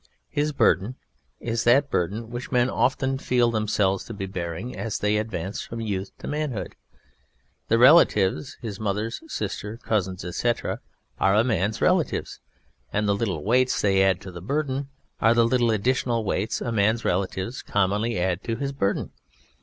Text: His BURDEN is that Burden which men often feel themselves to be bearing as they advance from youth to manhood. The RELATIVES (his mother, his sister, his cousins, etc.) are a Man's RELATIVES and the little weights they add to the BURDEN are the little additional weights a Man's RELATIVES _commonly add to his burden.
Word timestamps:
His 0.31 0.51
BURDEN 0.51 0.95
is 1.39 1.63
that 1.63 1.91
Burden 1.91 2.31
which 2.31 2.51
men 2.51 2.71
often 2.71 3.19
feel 3.19 3.51
themselves 3.51 4.03
to 4.05 4.15
be 4.15 4.25
bearing 4.25 4.75
as 4.75 4.97
they 4.97 5.15
advance 5.17 5.61
from 5.61 5.79
youth 5.79 6.09
to 6.17 6.27
manhood. 6.27 6.75
The 7.67 7.77
RELATIVES 7.77 8.57
(his 8.63 8.79
mother, 8.79 9.03
his 9.05 9.21
sister, 9.27 9.73
his 9.73 9.83
cousins, 9.83 10.25
etc.) 10.25 10.79
are 11.19 11.35
a 11.35 11.43
Man's 11.43 11.81
RELATIVES 11.81 12.39
and 12.91 13.07
the 13.07 13.13
little 13.13 13.43
weights 13.43 13.79
they 13.79 14.01
add 14.01 14.21
to 14.21 14.31
the 14.31 14.41
BURDEN 14.41 14.89
are 15.19 15.35
the 15.35 15.45
little 15.45 15.69
additional 15.69 16.23
weights 16.23 16.61
a 16.61 16.71
Man's 16.71 17.05
RELATIVES 17.05 17.61
_commonly 17.61 18.17
add 18.17 18.43
to 18.45 18.55
his 18.55 18.71
burden. 18.71 19.11